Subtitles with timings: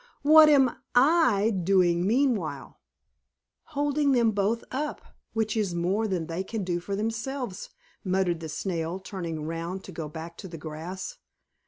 [0.23, 2.79] What am I doing meanwhile?"
[3.77, 4.99] "Holding them both up,
[5.33, 7.69] which is more than they can do for themselves,"
[8.03, 11.19] muttered the Snail, turning round to go back to the grass.